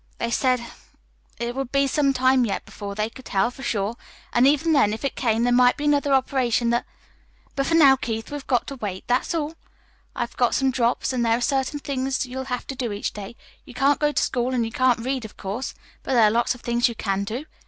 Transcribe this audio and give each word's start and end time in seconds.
"They 0.17 0.31
said 0.31 0.65
it 1.37 1.55
would 1.55 1.71
be 1.71 1.85
some 1.85 2.11
time 2.11 2.43
yet 2.43 2.65
before 2.65 2.95
they 2.95 3.07
could 3.07 3.25
tell, 3.25 3.51
for 3.51 3.61
sure. 3.61 3.97
And 4.33 4.47
even 4.47 4.73
then, 4.73 4.93
if 4.93 5.05
it 5.05 5.13
came, 5.15 5.43
there 5.43 5.53
might 5.53 5.77
be 5.77 5.83
another 5.85 6.11
operation 6.11 6.71
that 6.71 6.87
But 7.55 7.67
for 7.67 7.75
now, 7.75 7.97
Keith, 7.97 8.31
we've 8.31 8.47
got 8.47 8.65
to 8.69 8.77
wait 8.77 9.03
that's 9.05 9.35
all. 9.35 9.53
I've 10.15 10.35
got 10.37 10.55
some 10.55 10.71
drops, 10.71 11.13
and 11.13 11.23
there 11.23 11.37
are 11.37 11.39
certain 11.39 11.77
things 11.77 12.25
you'll 12.25 12.45
have 12.45 12.65
to 12.65 12.75
do 12.75 12.91
each 12.91 13.13
day. 13.13 13.35
You 13.63 13.75
can't 13.75 13.99
go 13.99 14.11
to 14.11 14.23
school, 14.23 14.55
and 14.55 14.65
you 14.65 14.71
can't 14.71 15.05
read, 15.05 15.23
of 15.23 15.37
course; 15.37 15.75
but 16.01 16.13
there 16.13 16.23
are 16.23 16.31
lots 16.31 16.55
of 16.55 16.61
things 16.61 16.89
you 16.89 16.95
can 16.95 17.23
do. 17.23 17.45